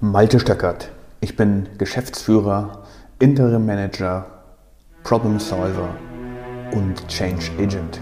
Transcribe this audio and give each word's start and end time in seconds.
Malte 0.00 0.40
Stöckert. 0.40 0.90
Ich 1.20 1.36
bin 1.36 1.68
Geschäftsführer, 1.78 2.82
Interim 3.20 3.64
Manager, 3.64 4.26
Problem 5.04 5.38
Solver 5.38 5.88
und 6.72 7.06
Change 7.08 7.50
Agent. 7.58 8.00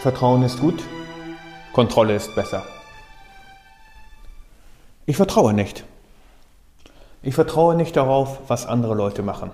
Vertrauen 0.00 0.42
ist 0.42 0.58
gut, 0.60 0.82
Kontrolle 1.74 2.16
ist 2.16 2.34
besser. 2.34 2.64
Ich 5.04 5.16
vertraue 5.16 5.52
nicht. 5.52 5.84
Ich 7.22 7.34
vertraue 7.34 7.74
nicht 7.74 7.96
darauf, 7.96 8.40
was 8.48 8.66
andere 8.66 8.94
Leute 8.94 9.22
machen. 9.22 9.50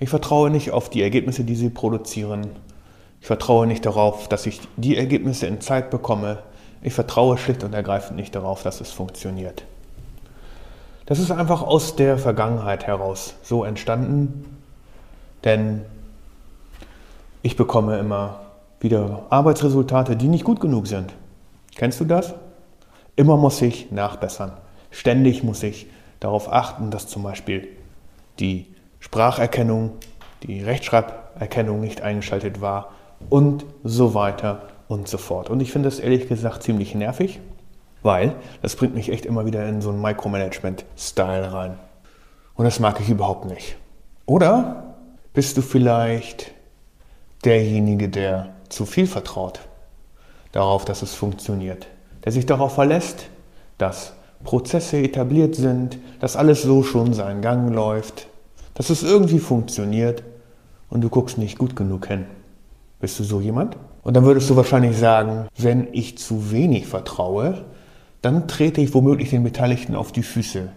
Ich 0.00 0.08
vertraue 0.08 0.48
nicht 0.50 0.70
auf 0.72 0.88
die 0.88 1.02
Ergebnisse, 1.02 1.44
die 1.44 1.54
sie 1.54 1.68
produzieren. 1.68 2.48
Ich 3.20 3.26
vertraue 3.26 3.66
nicht 3.66 3.84
darauf, 3.84 4.28
dass 4.28 4.46
ich 4.46 4.60
die 4.78 4.96
Ergebnisse 4.96 5.46
in 5.46 5.60
Zeit 5.60 5.90
bekomme. 5.90 6.38
Ich 6.82 6.94
vertraue 6.94 7.36
schlicht 7.36 7.62
und 7.64 7.74
ergreifend 7.74 8.16
nicht 8.16 8.34
darauf, 8.34 8.62
dass 8.62 8.80
es 8.80 8.90
funktioniert. 8.90 9.62
Das 11.04 11.18
ist 11.18 11.30
einfach 11.30 11.62
aus 11.62 11.96
der 11.96 12.16
Vergangenheit 12.16 12.86
heraus 12.86 13.34
so 13.42 13.62
entstanden, 13.62 14.56
denn 15.44 15.82
ich 17.42 17.56
bekomme 17.56 17.98
immer 17.98 18.40
wieder 18.80 19.26
Arbeitsresultate, 19.28 20.16
die 20.16 20.28
nicht 20.28 20.44
gut 20.44 20.60
genug 20.60 20.86
sind. 20.86 21.12
Kennst 21.76 22.00
du 22.00 22.06
das? 22.06 22.32
Immer 23.16 23.36
muss 23.36 23.60
ich 23.60 23.90
nachbessern. 23.90 24.52
Ständig 24.90 25.42
muss 25.42 25.62
ich 25.62 25.88
darauf 26.20 26.50
achten, 26.50 26.90
dass 26.90 27.06
zum 27.06 27.22
Beispiel 27.22 27.68
die 28.38 28.66
Spracherkennung, 29.00 29.92
die 30.42 30.62
Rechtschreiberkennung 30.62 31.80
nicht 31.80 32.02
eingeschaltet 32.02 32.60
war 32.60 32.92
und 33.28 33.64
so 33.82 34.14
weiter 34.14 34.68
und 34.88 35.08
so 35.08 35.18
fort. 35.18 35.50
Und 35.50 35.60
ich 35.60 35.72
finde 35.72 35.88
das 35.88 35.98
ehrlich 35.98 36.28
gesagt 36.28 36.62
ziemlich 36.62 36.94
nervig, 36.94 37.40
weil 38.02 38.34
das 38.62 38.76
bringt 38.76 38.94
mich 38.94 39.10
echt 39.10 39.26
immer 39.26 39.46
wieder 39.46 39.66
in 39.68 39.82
so 39.82 39.90
einen 39.90 40.00
Micromanagement-Style 40.00 41.52
rein. 41.52 41.78
Und 42.54 42.64
das 42.64 42.80
mag 42.80 43.00
ich 43.00 43.08
überhaupt 43.08 43.46
nicht. 43.46 43.76
Oder 44.26 44.94
bist 45.32 45.56
du 45.56 45.62
vielleicht 45.62 46.52
derjenige, 47.44 48.08
der 48.08 48.50
zu 48.68 48.86
viel 48.86 49.06
vertraut 49.06 49.60
darauf, 50.52 50.84
dass 50.84 51.02
es 51.02 51.14
funktioniert, 51.14 51.86
der 52.24 52.32
sich 52.32 52.46
darauf 52.46 52.74
verlässt, 52.74 53.28
dass 53.78 54.12
Prozesse 54.44 54.98
etabliert 54.98 55.54
sind, 55.54 55.98
dass 56.20 56.36
alles 56.36 56.62
so 56.62 56.82
schon 56.82 57.12
seinen 57.14 57.42
Gang 57.42 57.72
läuft, 57.72 58.26
dass 58.74 58.90
es 58.90 59.02
irgendwie 59.02 59.38
funktioniert 59.38 60.22
und 60.88 61.02
du 61.02 61.08
guckst 61.08 61.38
nicht 61.38 61.58
gut 61.58 61.76
genug 61.76 62.06
hin. 62.06 62.26
Bist 63.00 63.18
du 63.18 63.24
so 63.24 63.40
jemand? 63.40 63.76
Und 64.02 64.14
dann 64.14 64.24
würdest 64.24 64.48
du 64.50 64.56
wahrscheinlich 64.56 64.96
sagen, 64.96 65.46
wenn 65.56 65.88
ich 65.92 66.18
zu 66.18 66.50
wenig 66.50 66.86
vertraue, 66.86 67.64
dann 68.22 68.48
trete 68.48 68.80
ich 68.80 68.94
womöglich 68.94 69.30
den 69.30 69.42
Beteiligten 69.42 69.94
auf 69.94 70.12
die 70.12 70.22
Füße. 70.22 70.68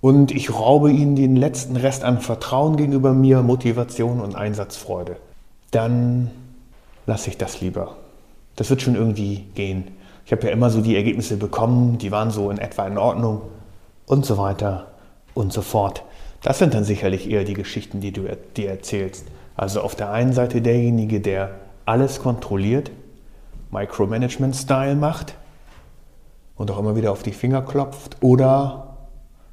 Und 0.00 0.32
ich 0.32 0.52
raube 0.52 0.90
ihnen 0.90 1.14
den 1.14 1.36
letzten 1.36 1.76
Rest 1.76 2.04
an 2.04 2.20
Vertrauen 2.20 2.76
gegenüber 2.76 3.12
mir, 3.12 3.42
Motivation 3.42 4.20
und 4.20 4.34
Einsatzfreude. 4.34 5.16
Dann 5.70 6.30
lasse 7.06 7.30
ich 7.30 7.38
das 7.38 7.60
lieber. 7.60 7.96
Das 8.56 8.70
wird 8.70 8.82
schon 8.82 8.94
irgendwie 8.94 9.44
gehen. 9.54 9.88
Ich 10.24 10.32
habe 10.32 10.46
ja 10.46 10.52
immer 10.52 10.70
so 10.70 10.80
die 10.80 10.96
Ergebnisse 10.96 11.36
bekommen, 11.36 11.98
die 11.98 12.10
waren 12.10 12.30
so 12.30 12.50
in 12.50 12.58
etwa 12.58 12.86
in 12.86 12.98
Ordnung 12.98 13.42
und 14.06 14.24
so 14.24 14.38
weiter 14.38 14.88
und 15.34 15.52
so 15.52 15.62
fort. 15.62 16.02
Das 16.42 16.58
sind 16.58 16.74
dann 16.74 16.84
sicherlich 16.84 17.30
eher 17.30 17.44
die 17.44 17.54
Geschichten, 17.54 18.00
die 18.00 18.12
du 18.12 18.22
dir 18.56 18.70
erzählst. 18.70 19.26
Also 19.56 19.82
auf 19.82 19.94
der 19.94 20.10
einen 20.10 20.32
Seite 20.32 20.62
derjenige, 20.62 21.20
der 21.20 21.50
alles 21.84 22.20
kontrolliert, 22.20 22.90
Micromanagement-Style 23.70 24.96
macht 24.96 25.34
und 26.56 26.70
auch 26.70 26.78
immer 26.78 26.96
wieder 26.96 27.12
auf 27.12 27.22
die 27.22 27.32
Finger 27.32 27.62
klopft. 27.62 28.16
Oder 28.20 28.96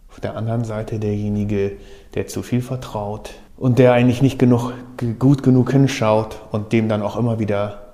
auf 0.10 0.20
der 0.20 0.36
anderen 0.36 0.64
Seite 0.64 1.00
derjenige, 1.00 1.74
der 2.16 2.28
zu 2.28 2.42
viel 2.42 2.62
vertraut 2.62 3.32
und 3.58 3.80
der 3.80 3.94
eigentlich 3.94 4.22
nicht 4.22 4.40
genug, 4.40 4.74
gut 5.20 5.44
genug 5.44 5.72
hinschaut 5.72 6.42
und 6.52 6.72
dem 6.74 6.88
dann 6.90 7.02
auch 7.02 7.18
immer 7.18 7.40
wieder 7.40 7.94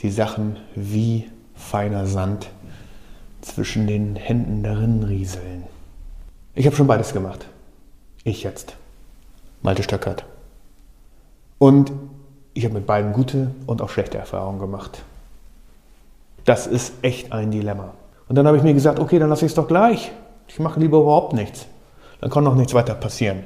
die 0.00 0.10
Sachen 0.10 0.56
wie 0.74 1.28
feiner 1.54 2.06
Sand 2.06 2.48
zwischen 3.40 3.86
den 3.86 4.16
Händen 4.16 4.62
darin 4.62 5.02
rieseln. 5.02 5.64
Ich 6.54 6.66
habe 6.66 6.74
schon 6.74 6.86
beides 6.86 7.12
gemacht. 7.12 7.46
Ich 8.28 8.42
jetzt. 8.42 8.76
Malte 9.62 9.82
Stöckert. 9.82 10.26
Und 11.56 11.90
ich 12.52 12.66
habe 12.66 12.74
mit 12.74 12.86
beiden 12.86 13.14
gute 13.14 13.52
und 13.66 13.80
auch 13.80 13.88
schlechte 13.88 14.18
Erfahrungen 14.18 14.58
gemacht. 14.58 15.02
Das 16.44 16.66
ist 16.66 16.92
echt 17.00 17.32
ein 17.32 17.50
Dilemma. 17.50 17.94
Und 18.28 18.36
dann 18.36 18.46
habe 18.46 18.58
ich 18.58 18.62
mir 18.62 18.74
gesagt, 18.74 18.98
okay, 18.98 19.18
dann 19.18 19.30
lasse 19.30 19.46
ich 19.46 19.52
es 19.52 19.56
doch 19.56 19.66
gleich. 19.66 20.12
Ich 20.46 20.58
mache 20.58 20.78
lieber 20.78 20.98
überhaupt 20.98 21.32
nichts. 21.32 21.64
Dann 22.20 22.28
kann 22.28 22.44
noch 22.44 22.54
nichts 22.54 22.74
weiter 22.74 22.94
passieren. 22.94 23.44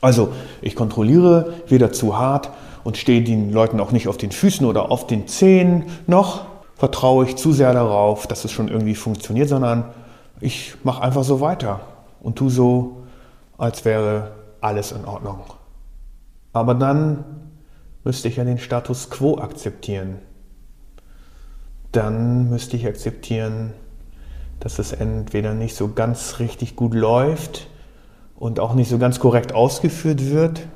Also, 0.00 0.32
ich 0.62 0.74
kontrolliere 0.74 1.54
weder 1.68 1.92
zu 1.92 2.18
hart 2.18 2.50
und 2.82 2.96
stehe 2.96 3.22
den 3.22 3.52
Leuten 3.52 3.78
auch 3.78 3.92
nicht 3.92 4.08
auf 4.08 4.16
den 4.16 4.32
Füßen 4.32 4.66
oder 4.66 4.90
auf 4.90 5.06
den 5.06 5.28
Zehen, 5.28 5.84
noch 6.08 6.44
vertraue 6.74 7.24
ich 7.24 7.36
zu 7.36 7.52
sehr 7.52 7.72
darauf, 7.72 8.26
dass 8.26 8.44
es 8.44 8.50
schon 8.50 8.66
irgendwie 8.66 8.96
funktioniert, 8.96 9.48
sondern 9.48 9.84
ich 10.40 10.74
mache 10.82 11.04
einfach 11.04 11.22
so 11.22 11.40
weiter 11.40 11.82
und 12.20 12.34
tue 12.34 12.50
so, 12.50 13.03
als 13.58 13.84
wäre 13.84 14.32
alles 14.60 14.92
in 14.92 15.04
Ordnung. 15.04 15.40
Aber 16.52 16.74
dann 16.74 17.24
müsste 18.04 18.28
ich 18.28 18.36
ja 18.36 18.44
den 18.44 18.58
Status 18.58 19.10
quo 19.10 19.38
akzeptieren. 19.38 20.18
Dann 21.92 22.50
müsste 22.50 22.76
ich 22.76 22.86
akzeptieren, 22.86 23.72
dass 24.60 24.78
es 24.78 24.92
entweder 24.92 25.54
nicht 25.54 25.74
so 25.76 25.92
ganz 25.92 26.38
richtig 26.38 26.76
gut 26.76 26.94
läuft 26.94 27.68
und 28.36 28.60
auch 28.60 28.74
nicht 28.74 28.88
so 28.88 28.98
ganz 28.98 29.20
korrekt 29.20 29.52
ausgeführt 29.52 30.30
wird 30.30 30.66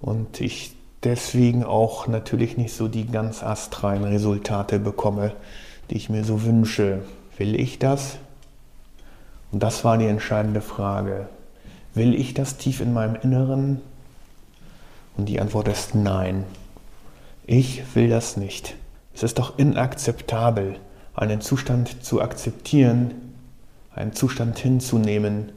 und 0.00 0.40
ich 0.40 0.76
deswegen 1.04 1.64
auch 1.64 2.06
natürlich 2.06 2.56
nicht 2.56 2.74
so 2.74 2.88
die 2.88 3.06
ganz 3.06 3.42
astreinen 3.42 4.04
Resultate 4.04 4.78
bekomme, 4.78 5.32
die 5.90 5.96
ich 5.96 6.08
mir 6.08 6.24
so 6.24 6.42
wünsche. 6.42 7.02
Will 7.36 7.58
ich 7.58 7.78
das? 7.78 8.18
Und 9.52 9.62
das 9.62 9.84
war 9.84 9.98
die 9.98 10.06
entscheidende 10.06 10.60
Frage. 10.60 11.28
Will 11.96 12.14
ich 12.14 12.34
das 12.34 12.58
tief 12.58 12.82
in 12.82 12.92
meinem 12.92 13.16
Inneren? 13.16 13.80
Und 15.16 15.30
die 15.30 15.40
Antwort 15.40 15.66
ist 15.66 15.94
nein. 15.94 16.44
Ich 17.46 17.82
will 17.94 18.10
das 18.10 18.36
nicht. 18.36 18.74
Es 19.14 19.22
ist 19.22 19.38
doch 19.38 19.58
inakzeptabel, 19.58 20.76
einen 21.14 21.40
Zustand 21.40 22.04
zu 22.04 22.20
akzeptieren, 22.20 23.14
einen 23.94 24.12
Zustand 24.12 24.58
hinzunehmen, 24.58 25.52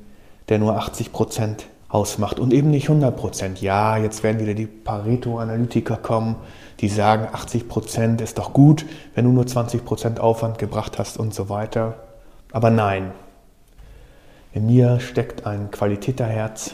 der 0.47 0.59
nur 0.59 0.78
80 0.78 1.11
Prozent 1.11 1.66
ausmacht 1.89 2.39
und 2.39 2.53
eben 2.53 2.72
nicht 2.72 2.88
100 2.88 3.17
Prozent. 3.17 3.61
Ja, 3.61 3.97
jetzt 3.97 4.23
werden 4.23 4.39
wieder 4.39 4.53
die 4.53 4.67
Pareto-Analytiker 4.67 5.97
kommen, 5.97 6.38
die 6.79 6.88
sagen, 6.88 7.28
80 7.33 7.67
Prozent 7.67 8.22
ist 8.22 8.38
doch 8.38 8.53
gut, 8.53 8.85
wenn 9.13 9.25
du 9.25 9.31
nur 9.33 9.45
20 9.45 9.83
Prozent 9.83 10.22
Aufwand 10.22 10.57
gebracht 10.57 10.99
hast 10.99 11.17
und 11.17 11.33
so 11.33 11.49
weiter. 11.49 11.95
Aber 12.53 12.69
nein, 12.69 13.11
in 14.53 14.65
mir 14.65 14.99
steckt 14.99 15.45
ein 15.45 15.71
Qualitäterherz 15.71 16.73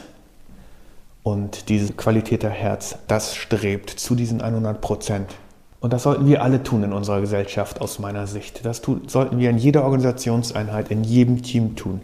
und 1.22 1.68
dieses 1.68 1.96
Qualitäterherz, 1.96 2.98
das 3.08 3.34
strebt 3.34 3.90
zu 3.90 4.14
diesen 4.14 4.40
100 4.40 4.80
Prozent. 4.80 5.34
Und 5.80 5.92
das 5.92 6.04
sollten 6.04 6.26
wir 6.26 6.42
alle 6.42 6.62
tun 6.62 6.82
in 6.84 6.92
unserer 6.92 7.20
Gesellschaft 7.20 7.80
aus 7.80 7.98
meiner 7.98 8.26
Sicht. 8.26 8.64
Das 8.64 8.80
tun, 8.80 9.02
sollten 9.08 9.38
wir 9.38 9.50
in 9.50 9.58
jeder 9.58 9.84
Organisationseinheit, 9.84 10.90
in 10.90 11.04
jedem 11.04 11.42
Team 11.42 11.76
tun. 11.76 12.00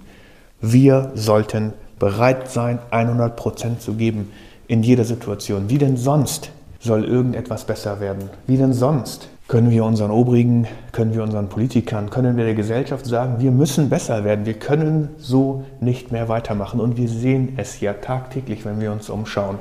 Wir 0.61 1.11
sollten 1.15 1.73
bereit 1.99 2.51
sein, 2.51 2.79
100 2.91 3.35
Prozent 3.35 3.81
zu 3.81 3.95
geben 3.95 4.31
in 4.69 4.83
jeder 4.83 5.05
Situation. 5.05 5.71
Wie 5.71 5.79
denn 5.79 5.97
sonst 5.97 6.51
soll 6.81 7.05
irgendetwas 7.05 7.65
besser 7.65 8.01
werden? 8.01 8.29
Wie 8.47 8.57
denn 8.57 8.73
sonst 8.73 9.29
können 9.49 9.71
wir 9.71 9.85
unseren 9.85 10.11
Obrigen, 10.11 10.67
können 10.93 11.15
wir 11.15 11.23
unseren 11.23 11.49
Politikern, 11.49 12.11
können 12.11 12.37
wir 12.37 12.45
der 12.45 12.55
Gesellschaft 12.55 13.05
sagen, 13.07 13.37
wir 13.39 13.51
müssen 13.51 13.89
besser 13.89 14.25
werden, 14.25 14.47
wir 14.47 14.55
können 14.55 15.11
so 15.19 15.65
nicht 15.81 16.13
mehr 16.13 16.29
weitermachen. 16.29 16.81
Und 16.81 16.97
wir 16.97 17.09
sehen 17.09 17.55
es 17.57 17.81
ja 17.81 17.93
tagtäglich, 17.93 18.65
wenn 18.65 18.81
wir 18.81 18.93
uns 18.93 19.11
umschauen 19.11 19.59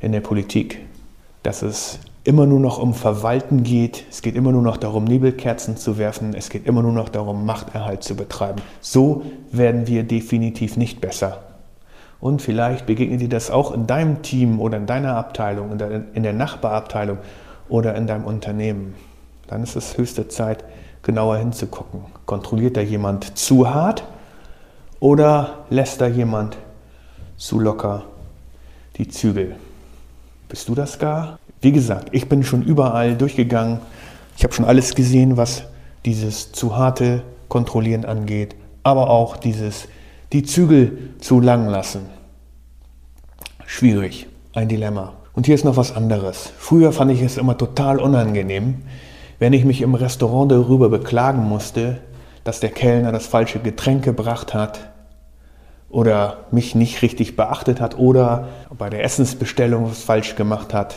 in 0.00 0.12
der 0.12 0.20
Politik, 0.20 0.80
dass 1.42 1.62
es 1.62 2.00
immer 2.24 2.44
nur 2.44 2.60
noch 2.60 2.78
um 2.78 2.92
Verwalten 2.92 3.62
geht, 3.62 4.04
es 4.10 4.20
geht 4.20 4.36
immer 4.36 4.52
nur 4.52 4.60
noch 4.60 4.76
darum, 4.76 5.04
Nebelkerzen 5.04 5.78
zu 5.78 5.96
werfen, 5.96 6.34
es 6.34 6.50
geht 6.50 6.66
immer 6.66 6.82
nur 6.82 6.92
noch 6.92 7.08
darum, 7.08 7.46
Machterhalt 7.46 8.02
zu 8.02 8.16
betreiben. 8.16 8.60
So 8.80 9.22
werden 9.50 9.86
wir 9.86 10.02
definitiv 10.02 10.76
nicht 10.76 11.00
besser. 11.00 11.38
Und 12.20 12.42
vielleicht 12.42 12.84
begegnet 12.84 13.20
dir 13.20 13.28
das 13.28 13.50
auch 13.50 13.72
in 13.72 13.86
deinem 13.86 14.22
Team 14.22 14.60
oder 14.60 14.76
in 14.76 14.86
deiner 14.86 15.16
Abteilung, 15.16 15.78
in 16.12 16.22
der, 16.22 16.32
Nachbarabteilung 16.32 17.18
oder 17.68 17.94
in 17.94 18.06
deinem 18.06 18.24
Unternehmen. 18.24 18.94
Dann 19.46 19.62
ist 19.62 19.76
es 19.76 19.96
höchste 19.96 20.28
Zeit, 20.28 20.64
genauer 21.02 21.38
hinzugucken. 21.38 22.00
Kontrolliert 22.26 22.76
da 22.76 22.80
jemand 22.80 23.38
zu 23.38 23.68
hart 23.68 24.04
oder 25.00 25.64
lässt 25.70 26.00
da 26.00 26.06
jemand 26.06 26.56
zu 27.36 27.60
locker 27.60 28.04
die 28.96 29.08
Zügel? 29.08 29.56
Bist 30.48 30.68
du 30.68 30.74
das 30.74 30.98
gar? 30.98 31.38
Wie 31.60 31.72
gesagt, 31.72 32.08
ich 32.12 32.28
bin 32.28 32.42
schon 32.42 32.62
überall 32.62 33.16
durchgegangen. 33.16 33.80
Ich 34.36 34.44
habe 34.44 34.54
schon 34.54 34.64
alles 34.64 34.94
gesehen, 34.94 35.36
was 35.36 35.64
dieses 36.04 36.52
zu 36.52 36.76
harte 36.76 37.22
Kontrollieren 37.48 38.04
angeht, 38.04 38.54
aber 38.82 39.10
auch 39.10 39.36
dieses 39.36 39.88
die 40.32 40.42
Zügel 40.42 41.14
zu 41.20 41.40
lang 41.40 41.68
lassen. 41.68 42.06
Schwierig, 43.64 44.26
ein 44.54 44.68
Dilemma. 44.68 45.14
Und 45.38 45.46
hier 45.46 45.54
ist 45.54 45.64
noch 45.64 45.76
was 45.76 45.94
anderes. 45.94 46.52
Früher 46.58 46.90
fand 46.90 47.12
ich 47.12 47.22
es 47.22 47.36
immer 47.36 47.56
total 47.56 48.00
unangenehm, 48.00 48.82
wenn 49.38 49.52
ich 49.52 49.64
mich 49.64 49.82
im 49.82 49.94
Restaurant 49.94 50.50
darüber 50.50 50.88
beklagen 50.88 51.44
musste, 51.44 51.98
dass 52.42 52.58
der 52.58 52.70
Kellner 52.70 53.12
das 53.12 53.28
falsche 53.28 53.60
Getränk 53.60 54.02
gebracht 54.02 54.52
hat 54.52 54.90
oder 55.90 56.38
mich 56.50 56.74
nicht 56.74 57.02
richtig 57.02 57.36
beachtet 57.36 57.80
hat 57.80 57.96
oder 57.96 58.48
bei 58.76 58.90
der 58.90 59.04
Essensbestellung 59.04 59.88
was 59.88 60.02
falsch 60.02 60.34
gemacht 60.34 60.74
hat, 60.74 60.96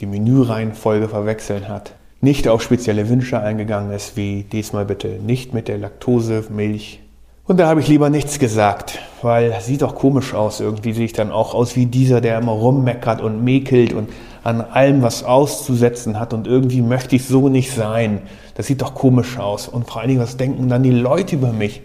die 0.00 0.06
Menüreihenfolge 0.06 1.08
verwechselt 1.08 1.68
hat, 1.68 1.92
nicht 2.20 2.48
auf 2.48 2.62
spezielle 2.62 3.08
Wünsche 3.08 3.38
eingegangen 3.38 3.92
ist, 3.92 4.16
wie 4.16 4.42
diesmal 4.42 4.84
bitte 4.84 5.10
nicht 5.10 5.54
mit 5.54 5.68
der 5.68 5.78
Laktose, 5.78 6.42
Milch. 6.50 7.05
Und 7.46 7.58
da 7.58 7.68
habe 7.68 7.80
ich 7.80 7.86
lieber 7.86 8.10
nichts 8.10 8.40
gesagt, 8.40 8.98
weil 9.22 9.60
sieht 9.60 9.82
doch 9.82 9.94
komisch 9.94 10.34
aus. 10.34 10.58
Irgendwie 10.58 10.92
sehe 10.92 11.04
ich 11.04 11.12
dann 11.12 11.30
auch 11.30 11.54
aus 11.54 11.76
wie 11.76 11.86
dieser, 11.86 12.20
der 12.20 12.38
immer 12.38 12.52
rummeckert 12.52 13.20
und 13.20 13.44
mäkelt 13.44 13.92
und 13.92 14.08
an 14.42 14.60
allem 14.60 15.02
was 15.02 15.22
auszusetzen 15.22 16.18
hat 16.18 16.32
und 16.32 16.48
irgendwie 16.48 16.82
möchte 16.82 17.14
ich 17.14 17.26
so 17.26 17.48
nicht 17.48 17.72
sein. 17.72 18.22
Das 18.54 18.66
sieht 18.66 18.82
doch 18.82 18.94
komisch 18.94 19.38
aus. 19.38 19.68
Und 19.68 19.88
vor 19.88 20.00
allen 20.00 20.08
Dingen, 20.08 20.20
was 20.20 20.36
denken 20.36 20.68
dann 20.68 20.82
die 20.82 20.90
Leute 20.90 21.36
über 21.36 21.52
mich? 21.52 21.82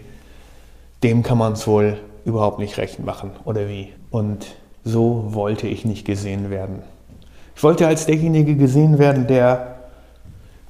Dem 1.04 1.22
kann 1.22 1.38
man 1.38 1.52
es 1.52 1.66
wohl 1.68 1.98
überhaupt 2.24 2.58
nicht 2.58 2.78
recht 2.78 3.04
machen, 3.04 3.30
oder 3.44 3.68
wie? 3.68 3.92
Und 4.10 4.46
so 4.84 5.26
wollte 5.28 5.68
ich 5.68 5.84
nicht 5.84 6.04
gesehen 6.04 6.50
werden. 6.50 6.82
Ich 7.54 7.62
wollte 7.62 7.86
als 7.86 8.06
derjenige 8.06 8.56
gesehen 8.56 8.98
werden, 8.98 9.28
der 9.28 9.76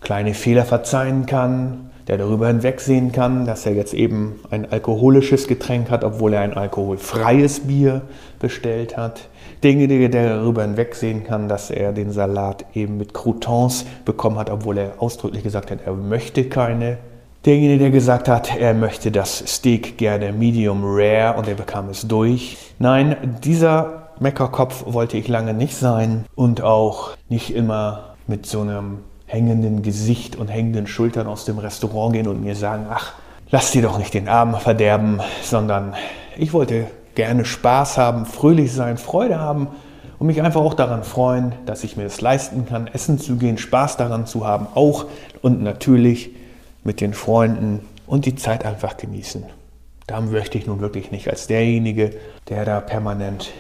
kleine 0.01 0.35
Fehler 0.35 0.65
verzeihen 0.65 1.25
kann, 1.25 1.92
der 2.13 2.27
darüber 2.27 2.49
hinwegsehen 2.49 3.11
kann, 3.11 3.47
dass 3.47 3.65
er 3.65 3.73
jetzt 3.73 3.95
eben 3.95 4.39
ein 4.51 4.71
alkoholisches 4.71 5.49
Getränk 5.49 5.91
hat, 5.91 6.05
obwohl 6.05 6.35
er 6.35 6.43
ein 6.43 6.53
alkoholfreies 6.53 7.61
Bier 7.61 8.03
bestellt 8.39 8.99
hat. 8.99 9.29
Derjenige, 9.63 10.11
der 10.11 10.37
darüber 10.37 10.63
hinwegsehen 10.63 11.25
kann, 11.25 11.49
dass 11.49 11.71
er 11.71 11.93
den 11.93 12.11
Salat 12.11 12.67
eben 12.75 12.99
mit 12.99 13.15
Croutons 13.15 13.87
bekommen 14.05 14.39
hat, 14.39 14.51
obwohl 14.51 14.77
er 14.77 14.93
ausdrücklich 14.99 15.43
gesagt 15.43 15.71
hat, 15.71 15.79
er 15.87 15.95
möchte 15.95 16.45
keine. 16.45 16.99
Derjenige, 17.47 17.79
der 17.85 17.91
gesagt 17.91 18.29
hat, 18.29 18.55
er 18.59 18.75
möchte 18.75 19.11
das 19.11 19.39
Steak 19.47 19.97
gerne 19.97 20.33
medium 20.33 20.83
rare 20.85 21.39
und 21.39 21.49
er 21.49 21.55
bekam 21.55 21.89
es 21.89 22.07
durch. 22.07 22.59
Nein, 22.79 23.39
dieser 23.43 24.11
Meckerkopf 24.21 24.85
wollte 24.87 25.17
ich 25.17 25.29
lange 25.29 25.55
nicht 25.55 25.77
sein 25.77 26.27
und 26.35 26.61
auch 26.61 27.13
nicht 27.31 27.55
immer 27.55 28.17
mit 28.27 28.45
so 28.45 28.61
einem 28.61 28.99
hängenden 29.33 29.81
Gesicht 29.83 30.37
und 30.37 30.49
hängenden 30.49 30.87
Schultern 30.87 31.27
aus 31.27 31.47
dem 31.47 31.57
Restaurant 31.57 32.13
gehen 32.13 32.29
und 32.29 32.43
mir 32.43 32.55
sagen, 32.55 32.85
ach, 32.91 33.15
lass 33.51 33.71
dir 33.71 33.81
doch 33.81 33.97
nicht 33.97 34.13
den 34.13 34.29
Abend 34.29 34.59
verderben, 34.59 35.21
sondern 35.43 35.95
ich 36.37 36.53
wollte 36.53 36.87
gerne 37.15 37.47
Spaß 37.47 37.97
haben, 37.97 38.27
fröhlich 38.27 38.75
sein, 38.75 38.99
Freude 38.99 39.41
haben 39.41 39.69
und 40.19 40.27
mich 40.27 40.43
einfach 40.43 40.61
auch 40.61 40.75
daran 40.75 41.03
freuen, 41.03 41.55
dass 41.65 41.83
ich 41.83 41.97
mir 41.97 42.05
das 42.05 42.21
leisten 42.21 42.67
kann, 42.67 42.89
essen 42.89 43.19
zu 43.19 43.37
gehen, 43.37 43.57
Spaß 43.57 43.97
daran 43.97 44.27
zu 44.27 44.47
haben, 44.47 44.67
auch 44.75 45.07
und 45.41 45.63
natürlich 45.63 46.33
mit 46.85 47.01
den 47.01 47.15
Freunden 47.15 47.81
und 48.07 48.27
die 48.27 48.37
Zeit 48.37 48.67
einfach 48.67 48.99
genießen. 48.99 49.45
Da 50.07 50.21
möchte 50.21 50.59
ich 50.59 50.67
nun 50.67 50.81
wirklich 50.81 51.11
nicht 51.11 51.31
als 51.31 51.47
derjenige, 51.47 52.11
der 52.51 52.67
da 52.67 52.81
permanent 52.81 53.51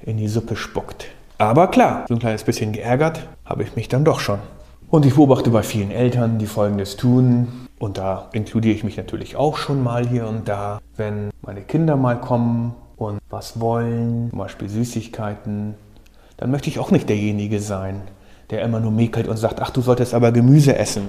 in 0.00 0.16
die 0.16 0.28
Suppe 0.28 0.56
spuckt. 0.56 1.08
Aber 1.36 1.66
klar, 1.68 2.06
so 2.08 2.14
ein 2.14 2.20
kleines 2.20 2.44
bisschen 2.44 2.72
geärgert 2.72 3.28
habe 3.44 3.62
ich 3.62 3.76
mich 3.76 3.88
dann 3.88 4.06
doch 4.06 4.20
schon. 4.20 4.38
Und 4.92 5.06
ich 5.06 5.14
beobachte 5.14 5.48
bei 5.48 5.62
vielen 5.62 5.90
Eltern, 5.90 6.36
die 6.36 6.44
Folgendes 6.44 6.98
tun. 6.98 7.48
Und 7.78 7.96
da 7.96 8.28
inkludiere 8.34 8.74
ich 8.74 8.84
mich 8.84 8.98
natürlich 8.98 9.36
auch 9.36 9.56
schon 9.56 9.82
mal 9.82 10.06
hier 10.06 10.28
und 10.28 10.46
da. 10.46 10.82
Wenn 10.98 11.30
meine 11.40 11.62
Kinder 11.62 11.96
mal 11.96 12.20
kommen 12.20 12.74
und 12.96 13.18
was 13.30 13.58
wollen, 13.58 14.28
zum 14.28 14.38
Beispiel 14.38 14.68
Süßigkeiten, 14.68 15.76
dann 16.36 16.50
möchte 16.50 16.68
ich 16.68 16.78
auch 16.78 16.90
nicht 16.90 17.08
derjenige 17.08 17.60
sein, 17.60 18.02
der 18.50 18.60
immer 18.60 18.80
nur 18.80 18.90
mäkelt 18.90 19.28
und 19.28 19.38
sagt, 19.38 19.62
ach, 19.62 19.70
du 19.70 19.80
solltest 19.80 20.12
aber 20.12 20.30
Gemüse 20.30 20.76
essen. 20.76 21.08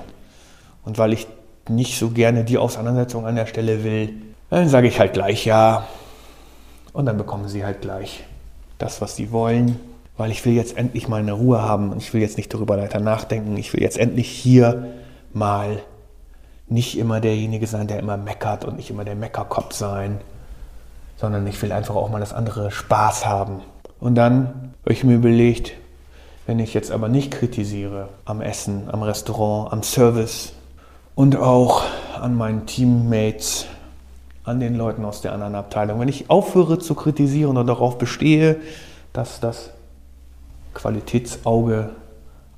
Und 0.86 0.98
weil 0.98 1.12
ich 1.12 1.28
nicht 1.68 2.00
so 2.00 2.12
gerne 2.12 2.46
die 2.46 2.58
Auseinandersetzung 2.58 3.26
an 3.26 3.36
der 3.36 3.48
Stelle 3.48 3.84
will, 3.84 4.14
dann 4.50 4.70
sage 4.70 4.88
ich 4.88 4.98
halt 4.98 5.12
gleich 5.12 5.44
ja. 5.44 5.86
Und 6.94 7.06
dann 7.06 7.18
bekommen 7.18 7.50
sie 7.50 7.66
halt 7.66 7.82
gleich 7.82 8.24
das, 8.78 9.02
was 9.02 9.18
sie 9.18 9.34
wollen 9.34 9.78
weil 10.18 10.32
ich 10.32 10.46
will 10.46 10.54
jetzt 10.54 10.78
endlich 10.78 11.08
mal 11.08 11.20
eine 11.20 11.34
Ruhe 11.34 11.62
haben 11.62 11.92
und 11.92 11.98
ich 11.98 12.14
will 12.14 12.22
jetzt 12.22 12.38
nicht 12.38 12.54
darüber 12.54 12.78
weiter 12.78 13.00
nachdenken. 13.00 13.58
Ich 13.58 13.74
will 13.74 13.82
jetzt 13.82 13.98
endlich 13.98 14.30
hier 14.30 14.94
mal 15.34 15.80
nicht 16.68 16.98
immer 16.98 17.20
derjenige 17.20 17.68
sein, 17.68 17.88
der 17.88 18.00
immer 18.00 18.18
meckert 18.18 18.66
und 18.66 18.78
nicht 18.78 18.90
immer 18.90 19.06
der 19.06 19.16
Meckerkopf 19.16 19.74
sein, 19.74 20.20
sondern 21.18 21.46
ich 21.48 21.62
will 21.62 21.72
einfach 21.72 21.96
auch 21.96 22.10
mal 22.10 22.20
das 22.20 22.34
andere 22.34 22.72
Spaß 22.72 23.26
haben. 23.26 23.62
Und 24.00 24.16
dann 24.16 24.74
habe 24.84 24.94
ich 24.94 25.04
mir 25.04 25.16
überlegt, 25.16 25.74
wenn 26.46 26.60
ich 26.60 26.74
jetzt 26.74 26.92
aber 26.92 27.08
nicht 27.08 27.32
kritisiere 27.32 28.10
am 28.26 28.42
Essen, 28.42 28.90
am 28.92 29.02
Restaurant, 29.02 29.72
am 29.72 29.84
Service 29.84 30.54
und 31.16 31.38
auch 31.38 31.84
an 32.20 32.36
meinen 32.36 32.66
Teammates, 32.66 33.66
an 34.44 34.60
den 34.60 34.76
Leuten 34.76 35.06
aus 35.06 35.22
der 35.22 35.32
anderen 35.32 35.56
Abteilung, 35.56 36.00
wenn 36.00 36.10
ich 36.10 36.30
aufhöre 36.30 36.80
zu 36.80 36.96
kritisieren 36.96 37.56
und 37.56 37.68
darauf 37.68 37.98
bestehe, 37.98 38.58
dass 39.14 39.40
das 39.40 39.70
Qualitätsauge 40.74 41.92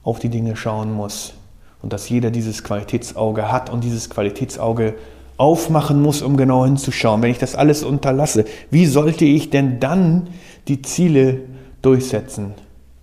auf 0.04 0.20
die 0.20 0.30
Dinge 0.30 0.56
schauen 0.56 0.94
muss 0.94 1.34
und 1.82 1.94
dass 1.94 2.10
jeder 2.10 2.32
dieses 2.32 2.64
Qualitätsauge 2.64 3.52
hat 3.52 3.70
und 3.70 3.84
dieses 3.84 4.10
Qualitätsauge 4.10 4.96
aufmachen 5.38 6.02
muss, 6.02 6.22
um 6.22 6.38
genau 6.38 6.66
hinzuschauen. 6.66 7.22
Wenn 7.22 7.32
ich 7.32 7.40
das 7.40 7.56
alles 7.56 7.84
unterlasse, 7.84 8.46
wie 8.72 8.86
sollte 8.86 9.26
ich 9.26 9.50
denn 9.50 9.80
dann 9.80 10.30
die 10.68 10.82
Ziele 10.82 11.42
durchsetzen, 11.82 12.54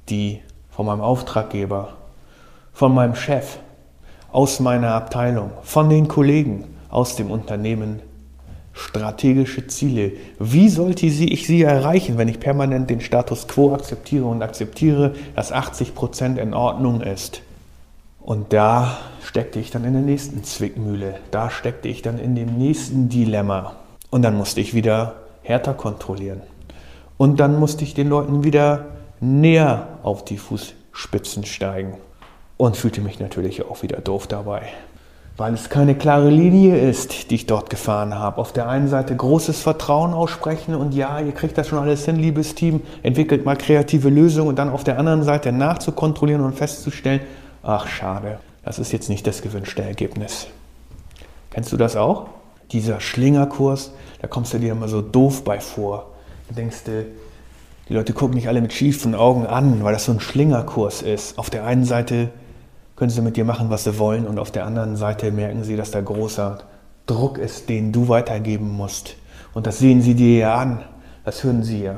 die 0.09 0.41
von 0.71 0.87
meinem 0.87 1.03
Auftraggeber, 1.03 1.91
von 2.73 2.95
meinem 2.95 3.15
Chef, 3.15 3.59
aus 4.33 4.61
meiner 4.61 4.95
Abteilung, 4.95 5.51
von 5.63 5.91
den 5.91 6.09
Kollegen, 6.09 6.65
aus 6.89 7.17
dem 7.17 7.31
Unternehmen 7.31 8.01
strategische 8.73 9.67
Ziele. 9.67 10.13
Wie 10.39 10.69
sollte 10.69 11.07
ich 11.07 11.47
sie 11.47 11.63
erreichen, 11.63 12.19
wenn 12.19 12.29
ich 12.29 12.41
permanent 12.41 12.89
den 12.91 13.01
Status 13.01 13.47
quo 13.49 13.75
akzeptiere 13.75 14.25
und 14.25 14.43
akzeptiere, 14.43 15.15
dass 15.37 15.53
80 15.53 15.95
Prozent 15.95 16.39
in 16.39 16.55
Ordnung 16.55 17.01
ist? 17.01 17.43
Und 18.21 18.53
da 18.53 18.99
steckte 19.23 19.59
ich 19.59 19.71
dann 19.71 19.85
in 19.85 19.93
der 19.93 20.03
nächsten 20.03 20.45
Zwickmühle. 20.45 21.17
Da 21.31 21.51
steckte 21.51 21.89
ich 21.89 22.03
dann 22.03 22.19
in 22.19 22.35
dem 22.35 22.57
nächsten 22.57 23.09
Dilemma. 23.09 23.77
Und 24.11 24.23
dann 24.23 24.37
musste 24.37 24.61
ich 24.61 24.75
wieder 24.75 25.17
härter 25.43 25.75
kontrollieren. 25.75 26.41
Und 27.19 27.41
dann 27.41 27.59
musste 27.59 27.85
ich 27.85 27.95
den 27.95 28.09
Leuten 28.09 28.45
wieder 28.45 28.87
näher 29.21 29.99
auf 30.03 30.25
die 30.25 30.39
Fußspitzen 30.39 31.45
steigen. 31.45 31.95
Und 32.57 32.77
fühlte 32.77 33.01
mich 33.01 33.19
natürlich 33.19 33.65
auch 33.65 33.83
wieder 33.83 34.01
doof 34.01 34.29
dabei 34.29 34.69
weil 35.37 35.55
es 35.55 35.71
keine 35.71 35.95
klare 35.95 36.29
Linie 36.29 36.79
ist, 36.79 37.31
die 37.31 37.37
ich 37.37 37.47
dort 37.47 37.71
gefahren 37.71 38.15
habe. 38.15 38.39
Auf 38.39 38.53
der 38.53 38.69
einen 38.69 38.89
Seite 38.89 39.17
großes 39.17 39.61
Vertrauen 39.61 40.13
aussprechen 40.13 40.75
und 40.75 40.95
ja, 40.95 41.21
ihr 41.21 41.33
kriegt 41.33 41.57
das 41.57 41.69
schon 41.69 41.79
alles 41.79 42.05
hin, 42.05 42.17
liebes 42.17 42.55
Team, 42.55 42.83
entwickelt 43.03 43.45
mal 43.45 43.57
kreative 43.57 44.11
Lösungen 44.11 44.49
und 44.49 44.59
dann 44.59 44.69
auf 44.69 44.85
der 44.85 44.99
anderen 44.99 45.23
Seite 45.23 45.53
nachzukontrollieren 45.53 46.45
und 46.45 46.55
festzustellen, 46.55 47.21
ach 47.63 47.87
schade, 47.87 48.39
das 48.65 48.79
ist 48.79 48.93
jetzt 48.93 49.09
nicht 49.09 49.27
das 49.27 49.43
gewünschte 49.43 49.83
Ergebnis. 49.83 50.49
Kennst 51.51 51.73
du 51.73 51.77
das 51.77 51.97
auch? 51.97 52.29
Dieser 52.71 53.01
Schlingerkurs, 53.01 53.93
da 54.21 54.29
kommst 54.29 54.55
du 54.55 54.59
dir 54.59 54.73
immer 54.73 54.89
so 54.89 55.03
doof 55.03 55.45
bei 55.45 55.61
vor. 55.61 56.11
Da 56.49 56.55
denkst 56.55 56.85
du, 56.85 57.07
die 57.89 57.95
Leute 57.95 58.13
gucken 58.13 58.37
mich 58.37 58.49
alle 58.49 58.61
mit 58.61 58.73
schiefen 58.73 59.15
Augen 59.15 59.47
an, 59.47 59.83
weil 59.83 59.93
das 59.93 60.05
so 60.05 60.13
ein 60.13 60.21
Schlingerkurs 60.21 61.03
ist. 61.03 61.39
Auf 61.39 61.51
der 61.51 61.65
einen 61.65 61.85
Seite 61.85 62.31
können 63.03 63.11
sie 63.11 63.21
mit 63.21 63.37
dir 63.37 63.45
machen, 63.45 63.69
was 63.69 63.83
sie 63.83 63.99
wollen 63.99 64.29
und 64.29 64.39
auf 64.39 64.53
der 64.53 64.65
anderen 64.65 64.95
Seite 64.95 65.33
merken 65.33 65.65
sie, 65.65 65.75
dass 65.75 65.91
da 65.91 66.01
großer 66.01 66.59
Druck 67.07 67.37
ist, 67.37 67.69
den 67.69 67.91
du 67.91 68.07
weitergeben 68.07 68.71
musst. 68.71 69.17
Und 69.55 69.67
das 69.67 69.81
sehen 69.81 70.03
sie 70.03 70.15
dir 70.15 70.39
ja 70.39 70.55
an, 70.55 70.85
das 71.25 71.43
hören 71.43 71.65
sie 71.65 71.83
ja, 71.83 71.97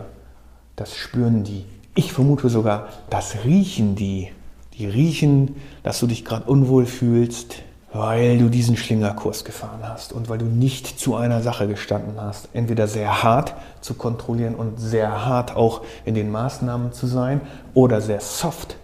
das 0.76 0.96
spüren 0.96 1.44
die. 1.44 1.66
Ich 1.94 2.14
vermute 2.14 2.48
sogar, 2.48 2.88
das 3.10 3.44
riechen 3.44 3.96
die. 3.96 4.30
Die 4.78 4.86
riechen, 4.86 5.56
dass 5.82 6.00
du 6.00 6.06
dich 6.06 6.24
gerade 6.24 6.46
unwohl 6.46 6.86
fühlst, 6.86 7.56
weil 7.92 8.38
du 8.38 8.48
diesen 8.48 8.78
Schlingerkurs 8.78 9.44
gefahren 9.44 9.80
hast 9.82 10.14
und 10.14 10.30
weil 10.30 10.38
du 10.38 10.46
nicht 10.46 10.98
zu 10.98 11.16
einer 11.16 11.42
Sache 11.42 11.68
gestanden 11.68 12.14
hast. 12.18 12.48
Entweder 12.54 12.88
sehr 12.88 13.22
hart 13.22 13.52
zu 13.82 13.92
kontrollieren 13.92 14.54
und 14.54 14.80
sehr 14.80 15.26
hart 15.26 15.54
auch 15.54 15.82
in 16.06 16.14
den 16.14 16.30
Maßnahmen 16.30 16.94
zu 16.94 17.06
sein 17.06 17.42
oder 17.74 18.00
sehr 18.00 18.22
soft 18.22 18.78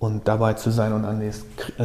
und 0.00 0.26
dabei 0.26 0.54
zu 0.54 0.70
sein 0.70 0.92
und 0.92 1.04
an, 1.04 1.20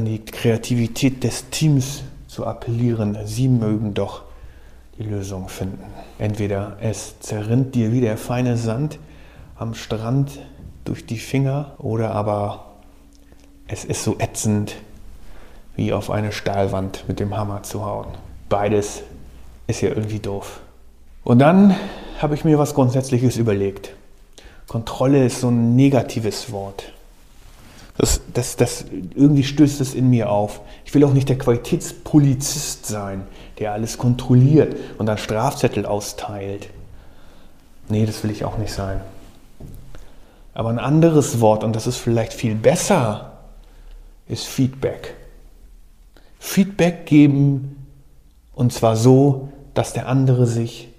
die 0.05 0.25
Kreativität 0.25 1.23
des 1.23 1.49
Teams 1.51 2.01
zu 2.27 2.47
appellieren. 2.47 3.17
Sie 3.25 3.47
mögen 3.47 3.93
doch 3.93 4.23
die 4.97 5.03
Lösung 5.03 5.49
finden. 5.49 5.83
Entweder 6.17 6.77
es 6.79 7.19
zerrinnt 7.19 7.75
dir 7.75 7.91
wie 7.91 8.01
der 8.01 8.17
feine 8.17 8.57
Sand 8.57 8.97
am 9.57 9.75
Strand 9.75 10.39
durch 10.85 11.05
die 11.05 11.17
Finger 11.17 11.73
oder 11.77 12.11
aber 12.11 12.65
es 13.67 13.83
ist 13.83 14.03
so 14.03 14.15
ätzend, 14.17 14.75
wie 15.75 15.91
auf 15.91 16.09
eine 16.09 16.31
Stahlwand 16.31 17.03
mit 17.09 17.19
dem 17.19 17.35
Hammer 17.35 17.63
zu 17.63 17.85
hauen. 17.85 18.07
Beides 18.47 19.03
ist 19.67 19.81
ja 19.81 19.89
irgendwie 19.89 20.19
doof. 20.19 20.61
Und 21.25 21.39
dann 21.39 21.75
habe 22.19 22.35
ich 22.35 22.45
mir 22.45 22.57
was 22.57 22.75
Grundsätzliches 22.75 23.35
überlegt. 23.35 23.93
Kontrolle 24.67 25.25
ist 25.25 25.41
so 25.41 25.49
ein 25.49 25.75
negatives 25.75 26.51
Wort. 26.53 26.93
Das, 27.97 28.21
das, 28.33 28.57
das, 28.57 28.85
irgendwie 29.15 29.43
stößt 29.43 29.79
es 29.79 29.93
in 29.93 30.09
mir 30.09 30.29
auf. 30.29 30.61
Ich 30.83 30.93
will 30.93 31.03
auch 31.05 31.13
nicht 31.13 31.29
der 31.29 31.37
Qualitätspolizist 31.37 32.85
sein, 32.85 33.25
der 33.59 33.71
alles 33.71 33.97
kontrolliert 33.97 34.75
und 34.97 35.05
dann 35.05 35.17
Strafzettel 35.17 35.85
austeilt. 35.85 36.69
Nee, 37.87 38.05
das 38.05 38.23
will 38.23 38.31
ich 38.31 38.43
auch 38.43 38.57
nicht 38.57 38.73
sein. 38.73 38.99
Aber 40.53 40.69
ein 40.69 40.79
anderes 40.79 41.39
Wort, 41.39 41.63
und 41.63 41.75
das 41.75 41.87
ist 41.87 41.97
vielleicht 41.97 42.33
viel 42.33 42.55
besser, 42.55 43.33
ist 44.27 44.45
Feedback. 44.45 45.15
Feedback 46.39 47.05
geben 47.05 47.87
und 48.53 48.73
zwar 48.73 48.95
so, 48.95 49.49
dass 49.73 49.93
der 49.93 50.07
andere 50.07 50.47
sich 50.47 50.89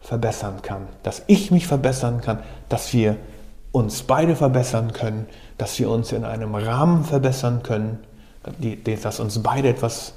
verbessern 0.00 0.62
kann, 0.62 0.86
dass 1.02 1.22
ich 1.26 1.50
mich 1.50 1.66
verbessern 1.66 2.20
kann, 2.20 2.40
dass 2.68 2.92
wir 2.92 3.16
uns 3.72 4.02
beide 4.02 4.36
verbessern 4.36 4.92
können, 4.92 5.26
dass 5.58 5.78
wir 5.78 5.90
uns 5.90 6.12
in 6.12 6.24
einem 6.24 6.54
Rahmen 6.54 7.04
verbessern 7.04 7.62
können, 7.62 7.98
das 9.02 9.20
uns 9.20 9.42
beide 9.42 9.68
etwas 9.68 10.14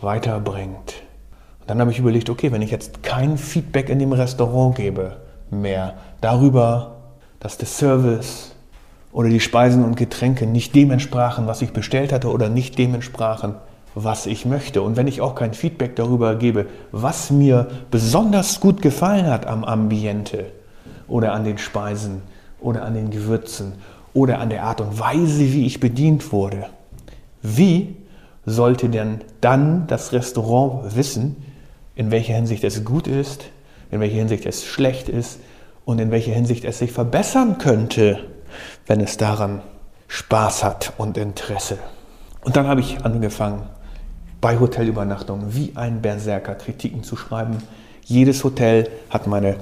weiterbringt. 0.00 0.94
Und 1.60 1.70
dann 1.70 1.80
habe 1.80 1.90
ich 1.90 1.98
überlegt, 1.98 2.30
okay, 2.30 2.50
wenn 2.52 2.62
ich 2.62 2.70
jetzt 2.70 3.02
kein 3.02 3.36
Feedback 3.38 3.88
in 3.88 3.98
dem 3.98 4.12
Restaurant 4.12 4.74
gebe 4.74 5.16
mehr 5.50 5.94
darüber, 6.20 6.96
dass 7.40 7.58
der 7.58 7.68
Service 7.68 8.52
oder 9.12 9.28
die 9.28 9.40
Speisen 9.40 9.84
und 9.84 9.96
Getränke 9.96 10.46
nicht 10.46 10.74
dem 10.74 10.90
entsprachen, 10.90 11.46
was 11.46 11.62
ich 11.62 11.72
bestellt 11.72 12.12
hatte 12.12 12.30
oder 12.30 12.48
nicht 12.48 12.78
dem 12.78 12.94
entsprachen, 12.94 13.54
was 13.94 14.26
ich 14.26 14.46
möchte. 14.46 14.80
Und 14.80 14.96
wenn 14.96 15.06
ich 15.06 15.20
auch 15.20 15.34
kein 15.34 15.52
Feedback 15.52 15.96
darüber 15.96 16.34
gebe, 16.36 16.66
was 16.90 17.30
mir 17.30 17.68
besonders 17.90 18.60
gut 18.60 18.80
gefallen 18.80 19.26
hat 19.26 19.46
am 19.46 19.64
Ambiente 19.64 20.46
oder 21.08 21.32
an 21.32 21.44
den 21.44 21.58
Speisen 21.58 22.22
oder 22.62 22.84
an 22.84 22.94
den 22.94 23.10
Gewürzen 23.10 23.72
oder 24.14 24.38
an 24.38 24.50
der 24.50 24.64
Art 24.64 24.80
und 24.80 24.98
Weise, 24.98 25.40
wie 25.52 25.66
ich 25.66 25.80
bedient 25.80 26.32
wurde, 26.32 26.66
wie 27.42 27.96
sollte 28.44 28.88
denn 28.88 29.20
dann 29.40 29.86
das 29.86 30.12
Restaurant 30.12 30.96
wissen, 30.96 31.36
in 31.94 32.10
welcher 32.10 32.34
Hinsicht 32.34 32.64
es 32.64 32.84
gut 32.84 33.06
ist, 33.06 33.44
in 33.90 34.00
welcher 34.00 34.16
Hinsicht 34.16 34.46
es 34.46 34.64
schlecht 34.64 35.08
ist 35.08 35.38
und 35.84 36.00
in 36.00 36.10
welcher 36.10 36.32
Hinsicht 36.32 36.64
es 36.64 36.78
sich 36.78 36.92
verbessern 36.92 37.58
könnte, 37.58 38.18
wenn 38.86 39.00
es 39.00 39.16
daran 39.16 39.62
Spaß 40.08 40.64
hat 40.64 40.92
und 40.98 41.16
Interesse. 41.16 41.78
Und 42.44 42.56
dann 42.56 42.66
habe 42.66 42.80
ich 42.80 43.04
angefangen, 43.04 43.62
bei 44.42 44.58
Hotelübernachtungen 44.58 45.54
wie 45.54 45.72
ein 45.76 46.02
Berserker 46.02 46.56
Kritiken 46.56 47.04
zu 47.04 47.16
schreiben. 47.16 47.58
Jedes 48.04 48.42
Hotel 48.42 48.90
hat 49.08 49.28
meine 49.28 49.56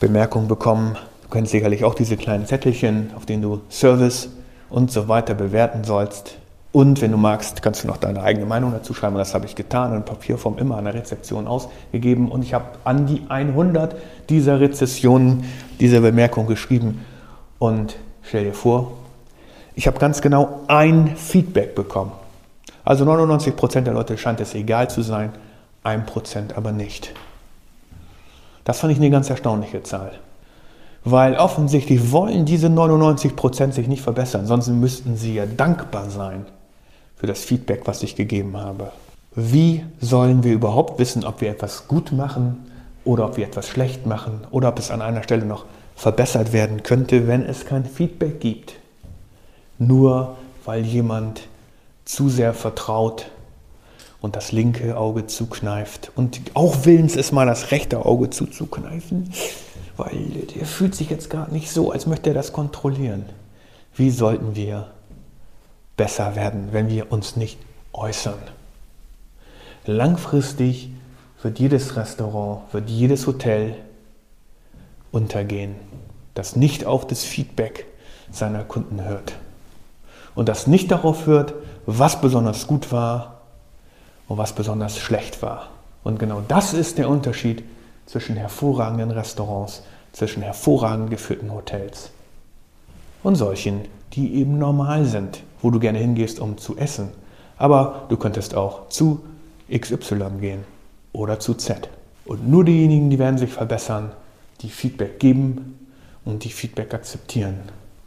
Bemerkung 0.00 0.48
bekommen. 0.48 0.96
Kennst 1.34 1.50
sicherlich 1.50 1.82
auch 1.82 1.96
diese 1.96 2.16
kleinen 2.16 2.46
Zettelchen, 2.46 3.10
auf 3.16 3.26
denen 3.26 3.42
du 3.42 3.62
Service 3.68 4.28
und 4.70 4.92
so 4.92 5.08
weiter 5.08 5.34
bewerten 5.34 5.82
sollst. 5.82 6.36
Und 6.70 7.00
wenn 7.00 7.10
du 7.10 7.16
magst, 7.16 7.60
kannst 7.60 7.82
du 7.82 7.88
noch 7.88 7.96
deine 7.96 8.22
eigene 8.22 8.46
Meinung 8.46 8.70
dazu 8.70 8.94
schreiben. 8.94 9.16
Das 9.16 9.34
habe 9.34 9.44
ich 9.44 9.56
getan 9.56 9.92
in 9.96 10.04
Papierform 10.04 10.58
immer 10.58 10.78
an 10.78 10.84
der 10.84 10.94
Rezeption 10.94 11.48
ausgegeben. 11.48 12.30
Und 12.30 12.42
ich 12.44 12.54
habe 12.54 12.66
an 12.84 13.06
die 13.06 13.22
100 13.28 13.96
dieser 14.28 14.60
Rezessionen 14.60 15.44
diese 15.80 16.00
Bemerkung 16.02 16.46
geschrieben. 16.46 17.04
Und 17.58 17.96
stell 18.22 18.44
dir 18.44 18.54
vor, 18.54 18.92
ich 19.74 19.88
habe 19.88 19.98
ganz 19.98 20.22
genau 20.22 20.60
ein 20.68 21.16
Feedback 21.16 21.74
bekommen. 21.74 22.12
Also 22.84 23.04
99 23.04 23.56
Prozent 23.56 23.88
der 23.88 23.94
Leute 23.94 24.16
scheint 24.18 24.38
es 24.38 24.54
egal 24.54 24.88
zu 24.88 25.02
sein, 25.02 25.32
1 25.82 26.06
Prozent 26.06 26.56
aber 26.56 26.70
nicht. 26.70 27.12
Das 28.62 28.78
fand 28.78 28.92
ich 28.92 29.00
eine 29.00 29.10
ganz 29.10 29.28
erstaunliche 29.30 29.82
Zahl. 29.82 30.12
Weil 31.04 31.36
offensichtlich 31.36 32.12
wollen 32.12 32.46
diese 32.46 32.70
99 32.70 33.36
Prozent 33.36 33.74
sich 33.74 33.88
nicht 33.88 34.02
verbessern, 34.02 34.46
sonst 34.46 34.68
müssten 34.68 35.16
sie 35.16 35.34
ja 35.34 35.44
dankbar 35.44 36.08
sein 36.08 36.46
für 37.16 37.26
das 37.26 37.40
Feedback, 37.40 37.82
was 37.84 38.02
ich 38.02 38.16
gegeben 38.16 38.56
habe. 38.56 38.90
Wie 39.34 39.84
sollen 40.00 40.44
wir 40.44 40.54
überhaupt 40.54 40.98
wissen, 40.98 41.24
ob 41.24 41.40
wir 41.40 41.50
etwas 41.50 41.88
gut 41.88 42.12
machen 42.12 42.66
oder 43.04 43.26
ob 43.26 43.36
wir 43.36 43.44
etwas 43.44 43.68
schlecht 43.68 44.06
machen 44.06 44.40
oder 44.50 44.68
ob 44.68 44.78
es 44.78 44.90
an 44.90 45.02
einer 45.02 45.22
Stelle 45.22 45.44
noch 45.44 45.66
verbessert 45.94 46.52
werden 46.52 46.82
könnte, 46.82 47.26
wenn 47.26 47.42
es 47.42 47.66
kein 47.66 47.84
Feedback 47.84 48.40
gibt? 48.40 48.74
Nur 49.78 50.36
weil 50.64 50.84
jemand 50.84 51.42
zu 52.04 52.28
sehr 52.30 52.54
vertraut 52.54 53.26
und 54.20 54.36
das 54.36 54.52
linke 54.52 54.96
Auge 54.96 55.26
zukneift 55.26 56.12
und 56.16 56.40
auch 56.54 56.84
willens 56.84 57.16
ist 57.16 57.32
mal 57.32 57.46
das 57.46 57.72
rechte 57.72 58.06
Auge 58.06 58.30
zuzukneifen, 58.30 59.30
weil 59.96 60.46
der 60.54 60.66
fühlt 60.66 60.94
sich 60.94 61.10
jetzt 61.10 61.30
gerade 61.30 61.52
nicht 61.52 61.70
so, 61.70 61.92
als 61.92 62.06
möchte 62.06 62.30
er 62.30 62.34
das 62.34 62.52
kontrollieren. 62.52 63.26
Wie 63.94 64.10
sollten 64.10 64.56
wir 64.56 64.88
besser 65.96 66.34
werden, 66.34 66.68
wenn 66.72 66.88
wir 66.88 67.12
uns 67.12 67.36
nicht 67.36 67.58
äußern? 67.92 68.38
Langfristig 69.86 70.90
wird 71.42 71.58
jedes 71.58 71.96
Restaurant, 71.96 72.62
wird 72.72 72.88
jedes 72.88 73.26
Hotel 73.26 73.76
untergehen, 75.12 75.76
das 76.34 76.56
nicht 76.56 76.86
auf 76.86 77.06
das 77.06 77.22
Feedback 77.22 77.86
seiner 78.32 78.64
Kunden 78.64 79.04
hört 79.04 79.34
und 80.34 80.48
das 80.48 80.66
nicht 80.66 80.90
darauf 80.90 81.26
hört, 81.26 81.54
was 81.86 82.20
besonders 82.20 82.66
gut 82.66 82.90
war 82.90 83.42
und 84.26 84.38
was 84.38 84.54
besonders 84.54 84.98
schlecht 84.98 85.42
war. 85.42 85.68
Und 86.02 86.18
genau 86.18 86.42
das 86.46 86.74
ist 86.74 86.98
der 86.98 87.08
Unterschied 87.08 87.62
zwischen 88.06 88.36
hervorragenden 88.36 89.10
Restaurants, 89.10 89.82
zwischen 90.12 90.42
hervorragend 90.42 91.10
geführten 91.10 91.52
Hotels 91.52 92.10
und 93.22 93.36
solchen, 93.36 93.82
die 94.12 94.34
eben 94.36 94.58
normal 94.58 95.04
sind, 95.04 95.42
wo 95.60 95.70
du 95.70 95.80
gerne 95.80 95.98
hingehst, 95.98 96.38
um 96.38 96.56
zu 96.58 96.76
essen. 96.76 97.08
Aber 97.56 98.04
du 98.08 98.16
könntest 98.16 98.54
auch 98.54 98.88
zu 98.88 99.20
XY 99.72 100.24
gehen 100.40 100.64
oder 101.12 101.40
zu 101.40 101.54
Z. 101.54 101.88
Und 102.26 102.48
nur 102.48 102.64
diejenigen, 102.64 103.10
die 103.10 103.18
werden 103.18 103.38
sich 103.38 103.50
verbessern, 103.50 104.12
die 104.60 104.68
Feedback 104.68 105.18
geben 105.18 105.88
und 106.24 106.44
die 106.44 106.50
Feedback 106.50 106.94
akzeptieren. 106.94 107.58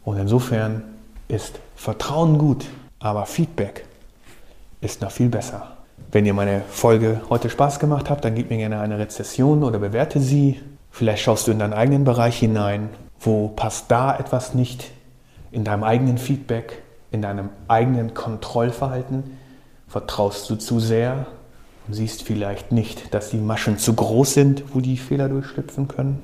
Und 0.04 0.18
insofern 0.18 0.82
ist 1.28 1.58
Vertrauen 1.76 2.38
gut, 2.38 2.66
aber 2.98 3.26
Feedback 3.26 3.84
ist 4.80 5.00
noch 5.02 5.10
viel 5.10 5.28
besser. 5.28 5.77
Wenn 6.10 6.24
ihr 6.26 6.34
meine 6.34 6.62
Folge 6.70 7.20
heute 7.28 7.50
Spaß 7.50 7.78
gemacht 7.78 8.08
habt, 8.08 8.24
dann 8.24 8.34
gebt 8.34 8.50
mir 8.50 8.56
gerne 8.56 8.80
eine 8.80 8.98
Rezession 8.98 9.62
oder 9.62 9.78
bewerte 9.78 10.20
sie. 10.20 10.60
Vielleicht 10.90 11.22
schaust 11.22 11.46
du 11.46 11.50
in 11.50 11.58
deinen 11.58 11.74
eigenen 11.74 12.04
Bereich 12.04 12.38
hinein. 12.38 12.88
Wo 13.20 13.48
passt 13.48 13.90
da 13.90 14.16
etwas 14.16 14.54
nicht 14.54 14.90
in 15.50 15.64
deinem 15.64 15.84
eigenen 15.84 16.18
Feedback, 16.18 16.82
in 17.10 17.22
deinem 17.22 17.50
eigenen 17.68 18.14
Kontrollverhalten? 18.14 19.38
Vertraust 19.86 20.48
du 20.48 20.56
zu 20.56 20.80
sehr 20.80 21.26
und 21.86 21.94
siehst 21.94 22.22
vielleicht 22.22 22.72
nicht, 22.72 23.12
dass 23.12 23.30
die 23.30 23.38
Maschen 23.38 23.78
zu 23.78 23.94
groß 23.94 24.34
sind, 24.34 24.74
wo 24.74 24.80
die 24.80 24.96
Fehler 24.96 25.28
durchschlüpfen 25.28 25.88
können? 25.88 26.22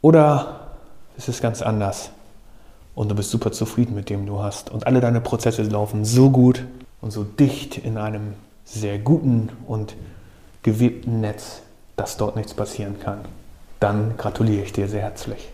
Oder 0.00 0.70
ist 1.16 1.28
es 1.28 1.40
ganz 1.40 1.62
anders? 1.62 2.10
und 2.94 3.10
du 3.10 3.14
bist 3.14 3.30
super 3.30 3.52
zufrieden 3.52 3.94
mit 3.94 4.10
dem 4.10 4.26
du 4.26 4.42
hast. 4.42 4.70
Und 4.70 4.86
alle 4.86 5.00
deine 5.00 5.20
Prozesse 5.20 5.62
laufen 5.62 6.04
so 6.04 6.30
gut 6.30 6.64
und 7.00 7.10
so 7.10 7.24
dicht 7.24 7.78
in 7.78 7.98
einem 7.98 8.34
sehr 8.64 8.98
guten 8.98 9.50
und 9.66 9.96
gewebten 10.62 11.20
Netz, 11.20 11.62
dass 11.96 12.16
dort 12.16 12.36
nichts 12.36 12.54
passieren 12.54 12.98
kann. 13.00 13.18
Dann 13.80 14.16
gratuliere 14.16 14.64
ich 14.64 14.72
dir 14.72 14.88
sehr 14.88 15.02
herzlich. 15.02 15.50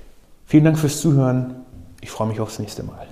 Vielen 0.47 0.65
Dank 0.65 0.79
fürs 0.79 1.01
Zuhören. 1.01 1.57
Ich 2.01 2.11
freue 2.11 2.29
mich 2.29 2.41
aufs 2.41 2.59
nächste 2.59 2.83
Mal. 2.83 3.07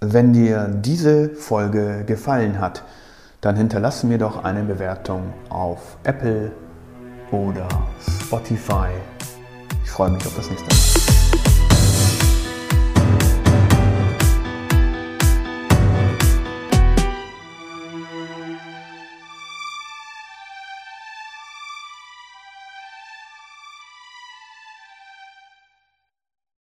Wenn 0.00 0.32
dir 0.32 0.68
diese 0.68 1.30
Folge 1.30 2.04
gefallen 2.06 2.60
hat, 2.60 2.84
dann 3.40 3.56
hinterlasse 3.56 4.06
mir 4.06 4.18
doch 4.18 4.44
eine 4.44 4.62
Bewertung 4.62 5.32
auf 5.48 5.96
Apple 6.04 6.52
oder 7.30 7.68
Spotify. 8.22 8.88
Ich 9.84 9.90
freue 9.90 10.10
mich 10.10 10.26
auf 10.26 10.36
das 10.36 10.50
nächste 10.50 10.68
Mal. 10.68 11.15